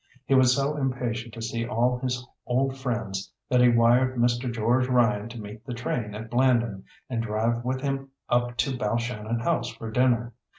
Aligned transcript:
He 0.25 0.33
was 0.33 0.55
so 0.55 0.77
impatient 0.77 1.31
to 1.35 1.43
see 1.43 1.63
all 1.63 1.99
his 1.99 2.27
old 2.47 2.75
friends 2.75 3.31
that 3.51 3.61
he 3.61 3.69
wired 3.69 4.17
Mr. 4.17 4.51
George 4.51 4.87
Ryan 4.87 5.29
to 5.29 5.39
meet 5.39 5.63
the 5.63 5.75
train 5.75 6.15
at 6.15 6.27
Blandon, 6.27 6.85
and 7.07 7.21
drive 7.21 7.63
with 7.63 7.81
him 7.81 8.09
up 8.27 8.57
to 8.57 8.71
Balshannon 8.75 9.41
House 9.43 9.69
for 9.69 9.91
dinner. 9.91 10.33